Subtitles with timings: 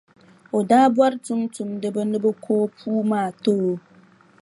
[0.57, 3.73] O daa bɔri tumtumdiba ni bɛ ko o puu maa n-ti o.